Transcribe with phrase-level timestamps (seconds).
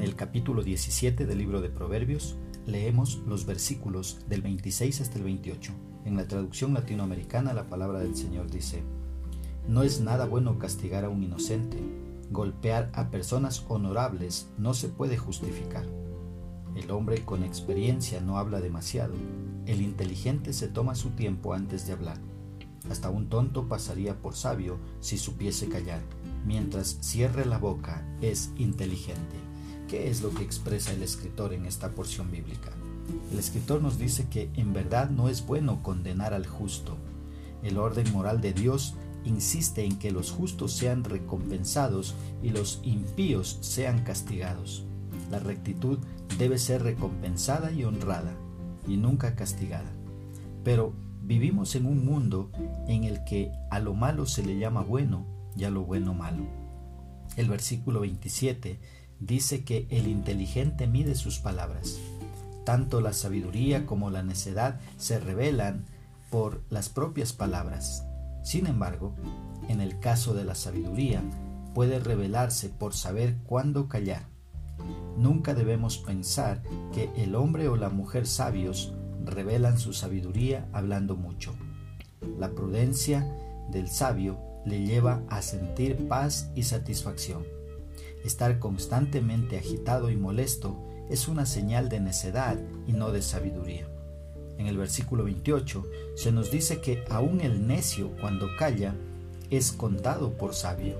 [0.00, 5.72] el capítulo 17 del libro de Proverbios leemos los versículos del 26 hasta el 28.
[6.04, 8.82] En la traducción latinoamericana la palabra del Señor dice,
[9.68, 11.78] No es nada bueno castigar a un inocente,
[12.30, 15.86] golpear a personas honorables no se puede justificar.
[16.74, 19.14] El hombre con experiencia no habla demasiado,
[19.66, 22.18] el inteligente se toma su tiempo antes de hablar.
[22.90, 26.02] Hasta un tonto pasaría por sabio si supiese callar,
[26.44, 29.45] mientras cierre la boca es inteligente.
[29.88, 32.72] ¿Qué es lo que expresa el escritor en esta porción bíblica?
[33.32, 36.96] El escritor nos dice que en verdad no es bueno condenar al justo.
[37.62, 43.58] El orden moral de Dios insiste en que los justos sean recompensados y los impíos
[43.60, 44.84] sean castigados.
[45.30, 45.98] La rectitud
[46.36, 48.34] debe ser recompensada y honrada,
[48.88, 49.92] y nunca castigada.
[50.64, 52.50] Pero vivimos en un mundo
[52.88, 55.26] en el que a lo malo se le llama bueno
[55.56, 56.44] y a lo bueno malo.
[57.36, 58.80] El versículo 27
[59.20, 61.98] dice que el inteligente mide sus palabras.
[62.64, 65.84] Tanto la sabiduría como la necedad se revelan
[66.30, 68.04] por las propias palabras.
[68.42, 69.14] Sin embargo,
[69.68, 71.22] en el caso de la sabiduría,
[71.74, 74.26] puede revelarse por saber cuándo callar.
[75.16, 78.92] Nunca debemos pensar que el hombre o la mujer sabios
[79.24, 81.54] revelan su sabiduría hablando mucho.
[82.38, 83.26] La prudencia
[83.70, 87.44] del sabio le lleva a sentir paz y satisfacción.
[88.26, 90.76] Estar constantemente agitado y molesto
[91.08, 93.86] es una señal de necedad y no de sabiduría.
[94.58, 95.84] En el versículo 28
[96.16, 98.96] se nos dice que aún el necio cuando calla
[99.48, 100.98] es contado por sabio.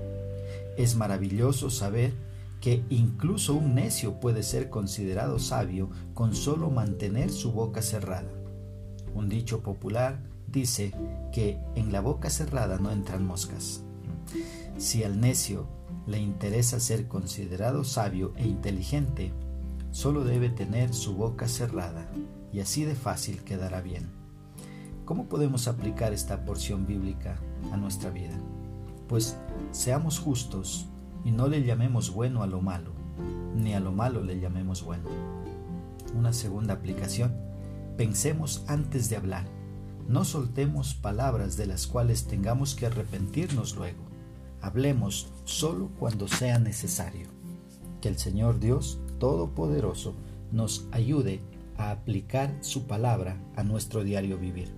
[0.77, 2.13] Es maravilloso saber
[2.61, 8.31] que incluso un necio puede ser considerado sabio con solo mantener su boca cerrada.
[9.13, 10.93] Un dicho popular dice
[11.33, 13.83] que en la boca cerrada no entran moscas.
[14.77, 15.67] Si al necio
[16.05, 19.33] le interesa ser considerado sabio e inteligente,
[19.91, 22.09] solo debe tener su boca cerrada
[22.51, 24.09] y así de fácil quedará bien.
[25.05, 27.39] ¿Cómo podemos aplicar esta porción bíblica
[27.71, 28.37] a nuestra vida?
[29.07, 29.37] Pues
[29.71, 30.87] seamos justos
[31.23, 32.91] y no le llamemos bueno a lo malo,
[33.55, 35.09] ni a lo malo le llamemos bueno.
[36.13, 37.35] Una segunda aplicación,
[37.95, 39.45] pensemos antes de hablar.
[40.07, 44.16] No soltemos palabras de las cuales tengamos que arrepentirnos luego.
[44.61, 47.27] Hablemos solo cuando sea necesario.
[48.01, 50.13] Que el Señor Dios Todopoderoso
[50.51, 51.41] nos ayude
[51.77, 54.71] a aplicar su palabra a nuestro diario vivir.